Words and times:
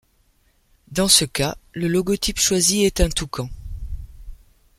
Dans 0.89 1.07
ce 1.07 1.25
cas, 1.25 1.57
le 1.73 1.87
logotype 1.87 2.39
choisit 2.39 2.85
est 2.85 3.01
un 3.01 3.09
Toucan. 3.09 3.49